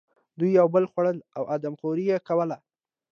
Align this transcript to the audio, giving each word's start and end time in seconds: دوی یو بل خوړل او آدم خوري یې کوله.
دوی 0.39 0.49
یو 0.59 0.67
بل 0.75 0.83
خوړل 0.91 1.17
او 1.37 1.43
آدم 1.55 1.73
خوري 1.79 2.03
یې 2.11 2.17
کوله. 2.27 2.57